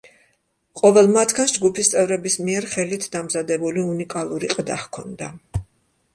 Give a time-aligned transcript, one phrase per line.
[0.79, 5.31] ყოველ მათგანს ჯგუფის წევრების მიერ ხელით დამზადებული უნიკალური ყდა ჰქონდა.